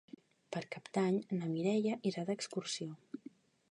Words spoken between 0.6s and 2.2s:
Cap d'Any na Mireia